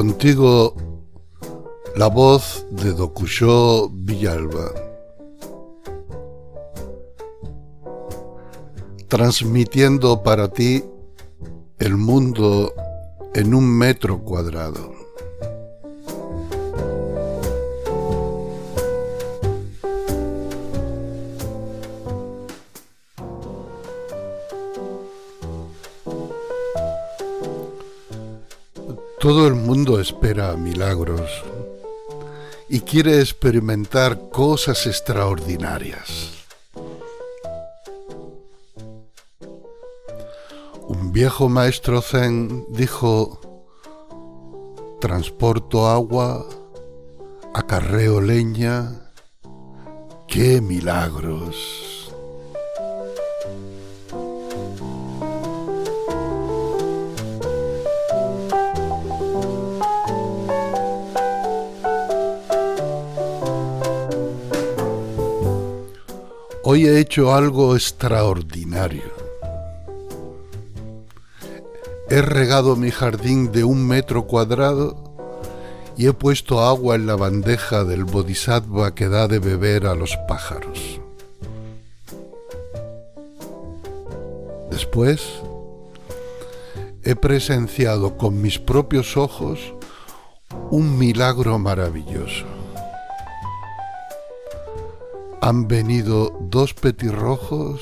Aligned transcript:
contigo 0.00 0.74
la 1.94 2.06
voz 2.06 2.64
de 2.70 2.94
Docuyó 2.94 3.90
Villalba. 3.90 4.72
Transmitiendo 9.08 10.22
para 10.22 10.48
ti 10.48 10.82
el 11.78 11.98
mundo 11.98 12.72
en 13.34 13.54
un 13.54 13.66
metro 13.76 14.22
cuadrado. 14.22 14.99
Todo 29.20 29.46
el 29.46 29.54
mundo 29.54 30.00
espera 30.00 30.56
milagros 30.56 31.30
y 32.70 32.80
quiere 32.80 33.20
experimentar 33.20 34.30
cosas 34.30 34.86
extraordinarias. 34.86 36.46
Un 40.88 41.12
viejo 41.12 41.50
maestro 41.50 42.00
zen 42.00 42.64
dijo, 42.70 43.40
transporto 45.02 45.86
agua, 45.86 46.46
acarreo 47.52 48.22
leña, 48.22 49.12
qué 50.28 50.62
milagros. 50.62 51.89
Hoy 66.72 66.86
he 66.86 67.00
hecho 67.00 67.34
algo 67.34 67.74
extraordinario. 67.74 69.02
He 72.08 72.22
regado 72.22 72.76
mi 72.76 72.92
jardín 72.92 73.50
de 73.50 73.64
un 73.64 73.84
metro 73.84 74.28
cuadrado 74.28 75.16
y 75.96 76.06
he 76.06 76.12
puesto 76.12 76.60
agua 76.60 76.94
en 76.94 77.08
la 77.08 77.16
bandeja 77.16 77.82
del 77.82 78.04
bodhisattva 78.04 78.94
que 78.94 79.08
da 79.08 79.26
de 79.26 79.40
beber 79.40 79.88
a 79.88 79.96
los 79.96 80.16
pájaros. 80.28 81.00
Después, 84.70 85.28
he 87.02 87.16
presenciado 87.16 88.16
con 88.16 88.40
mis 88.40 88.60
propios 88.60 89.16
ojos 89.16 89.58
un 90.70 90.96
milagro 90.96 91.58
maravilloso 91.58 92.59
han 95.42 95.68
venido 95.68 96.36
dos 96.38 96.74
petirrojos 96.74 97.80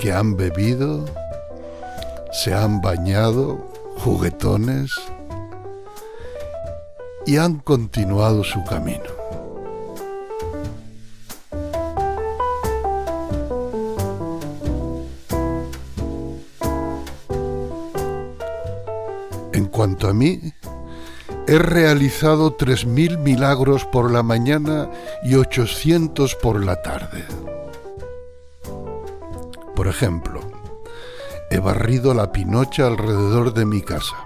que 0.00 0.12
han 0.12 0.36
bebido, 0.36 1.04
se 2.32 2.54
han 2.54 2.80
bañado, 2.80 3.58
juguetones, 3.98 4.92
y 7.26 7.36
han 7.36 7.58
continuado 7.58 8.44
su 8.44 8.62
camino. 8.64 9.02
En 19.52 19.66
cuanto 19.66 20.08
a 20.08 20.12
mí, 20.12 20.40
He 21.48 21.58
realizado 21.58 22.56
3.000 22.56 23.18
milagros 23.18 23.84
por 23.84 24.12
la 24.12 24.22
mañana 24.22 24.88
y 25.24 25.34
800 25.34 26.36
por 26.36 26.64
la 26.64 26.80
tarde. 26.82 27.24
Por 29.74 29.88
ejemplo, 29.88 30.40
he 31.50 31.58
barrido 31.58 32.14
la 32.14 32.30
pinocha 32.30 32.86
alrededor 32.86 33.54
de 33.54 33.66
mi 33.66 33.82
casa. 33.82 34.16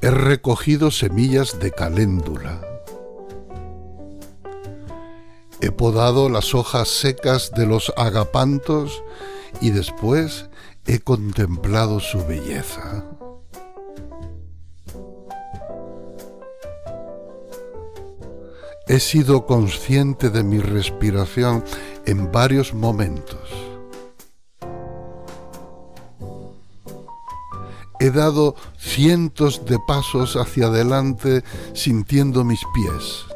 He 0.00 0.10
recogido 0.10 0.90
semillas 0.90 1.60
de 1.60 1.70
caléndula. 1.70 2.60
He 5.60 5.70
podado 5.70 6.28
las 6.28 6.54
hojas 6.56 6.88
secas 6.88 7.52
de 7.52 7.66
los 7.66 7.92
agapantos 7.96 9.04
y 9.60 9.70
después 9.70 10.50
he 10.86 10.98
contemplado 10.98 12.00
su 12.00 12.26
belleza. 12.26 13.04
He 18.88 19.00
sido 19.00 19.44
consciente 19.44 20.30
de 20.30 20.42
mi 20.42 20.60
respiración 20.60 21.62
en 22.06 22.32
varios 22.32 22.72
momentos. 22.72 23.38
He 28.00 28.10
dado 28.10 28.54
cientos 28.78 29.66
de 29.66 29.78
pasos 29.86 30.36
hacia 30.36 30.68
adelante 30.68 31.44
sintiendo 31.74 32.44
mis 32.44 32.60
pies. 32.72 33.26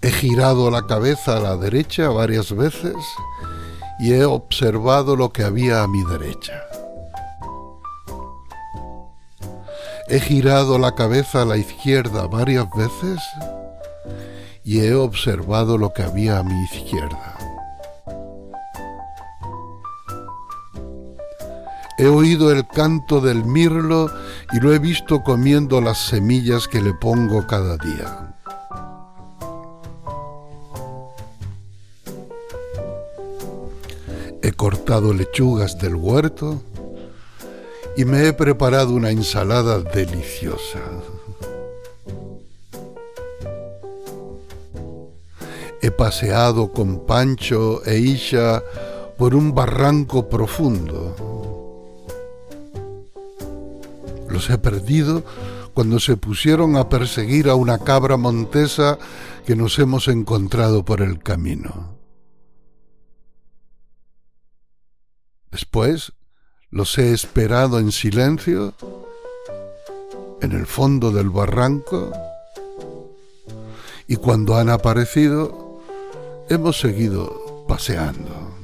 He 0.00 0.10
girado 0.12 0.70
la 0.70 0.86
cabeza 0.86 1.38
a 1.38 1.40
la 1.40 1.56
derecha 1.56 2.08
varias 2.08 2.54
veces 2.54 2.94
y 3.98 4.12
he 4.12 4.24
observado 4.24 5.16
lo 5.16 5.32
que 5.32 5.42
había 5.42 5.82
a 5.82 5.88
mi 5.88 6.04
derecha. 6.04 6.71
He 10.08 10.20
girado 10.20 10.78
la 10.78 10.94
cabeza 10.94 11.42
a 11.42 11.44
la 11.44 11.56
izquierda 11.56 12.26
varias 12.26 12.66
veces 12.76 13.20
y 14.64 14.80
he 14.80 14.94
observado 14.94 15.78
lo 15.78 15.92
que 15.92 16.02
había 16.02 16.38
a 16.38 16.42
mi 16.42 16.64
izquierda. 16.64 17.36
He 21.98 22.06
oído 22.06 22.50
el 22.50 22.66
canto 22.66 23.20
del 23.20 23.44
mirlo 23.44 24.10
y 24.52 24.60
lo 24.60 24.74
he 24.74 24.78
visto 24.78 25.22
comiendo 25.22 25.80
las 25.80 25.98
semillas 25.98 26.66
que 26.66 26.80
le 26.80 26.94
pongo 26.94 27.46
cada 27.46 27.76
día. 27.76 28.34
He 34.42 34.50
cortado 34.52 35.14
lechugas 35.14 35.78
del 35.78 35.94
huerto 35.94 36.60
y 37.96 38.04
me 38.04 38.26
he 38.26 38.32
preparado 38.32 38.94
una 38.94 39.10
ensalada 39.10 39.80
deliciosa. 39.80 40.80
He 45.80 45.90
paseado 45.90 46.72
con 46.72 47.06
Pancho 47.06 47.84
e 47.84 47.98
Isha 47.98 48.62
por 49.18 49.34
un 49.34 49.54
barranco 49.54 50.28
profundo. 50.28 51.16
Los 54.28 54.48
he 54.48 54.58
perdido 54.58 55.24
cuando 55.74 55.98
se 55.98 56.16
pusieron 56.16 56.76
a 56.76 56.88
perseguir 56.88 57.48
a 57.48 57.54
una 57.54 57.78
cabra 57.78 58.16
montesa 58.16 58.98
que 59.44 59.56
nos 59.56 59.78
hemos 59.78 60.08
encontrado 60.08 60.84
por 60.84 61.02
el 61.02 61.18
camino. 61.18 61.96
Después 65.50 66.12
los 66.72 66.96
he 66.96 67.12
esperado 67.12 67.78
en 67.78 67.92
silencio 67.92 68.72
en 70.40 70.52
el 70.52 70.66
fondo 70.66 71.12
del 71.12 71.28
barranco 71.28 72.10
y 74.08 74.16
cuando 74.16 74.56
han 74.56 74.70
aparecido 74.70 75.82
hemos 76.48 76.80
seguido 76.80 77.64
paseando. 77.68 78.56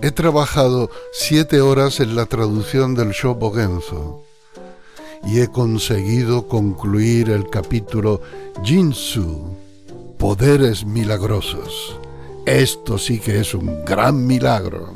He 0.00 0.10
trabajado 0.10 0.90
siete 1.12 1.60
horas 1.60 2.00
en 2.00 2.16
la 2.16 2.24
traducción 2.24 2.94
del 2.94 3.10
Shobogenzo 3.10 4.24
y 5.24 5.40
he 5.40 5.48
conseguido 5.48 6.48
concluir 6.48 7.28
el 7.28 7.50
capítulo 7.50 8.22
Jinsu, 8.64 9.54
Poderes 10.16 10.86
Milagrosos 10.86 11.98
esto 12.48 12.96
sí 12.96 13.20
que 13.20 13.40
es 13.40 13.54
un 13.54 13.84
gran 13.84 14.26
milagro. 14.26 14.94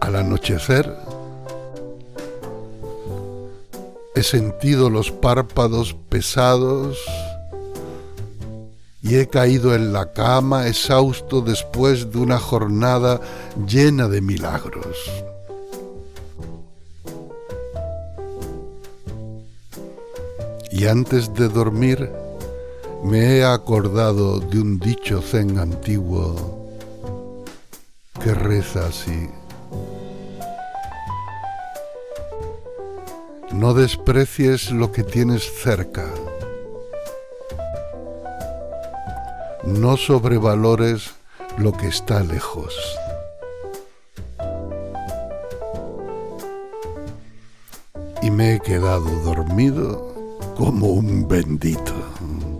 Al 0.00 0.16
anochecer, 0.16 0.94
he 4.14 4.22
sentido 4.22 4.90
los 4.90 5.10
párpados 5.10 5.94
pesados 6.10 6.98
y 9.02 9.16
he 9.16 9.28
caído 9.28 9.74
en 9.74 9.94
la 9.94 10.12
cama 10.12 10.68
exhausto 10.68 11.40
después 11.40 12.12
de 12.12 12.18
una 12.18 12.38
jornada 12.38 13.20
llena 13.66 14.08
de 14.08 14.20
milagros. 14.20 15.29
Y 20.80 20.86
antes 20.86 21.34
de 21.34 21.50
dormir 21.50 22.10
me 23.04 23.36
he 23.36 23.44
acordado 23.44 24.40
de 24.40 24.58
un 24.58 24.78
dicho 24.78 25.20
zen 25.20 25.58
antiguo 25.58 26.70
que 28.18 28.32
reza 28.32 28.86
así. 28.86 29.28
No 33.52 33.74
desprecies 33.74 34.70
lo 34.70 34.90
que 34.90 35.04
tienes 35.04 35.42
cerca. 35.62 36.06
No 39.66 39.98
sobrevalores 39.98 41.10
lo 41.58 41.72
que 41.72 41.88
está 41.88 42.24
lejos. 42.24 42.74
Y 48.22 48.30
me 48.30 48.54
he 48.54 48.60
quedado 48.60 49.10
dormido 49.24 50.09
como 50.60 50.88
un 50.88 51.26
bendito. 51.26 52.59